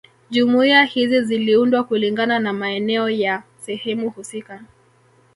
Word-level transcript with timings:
Jumuiya 0.29 0.83
hizi 0.83 1.21
ziliundwa 1.23 1.83
kulingana 1.83 2.39
na 2.39 2.53
maeneo 2.53 3.09
ya 3.09 3.43
sehemu 3.57 4.09
husika 4.09 4.63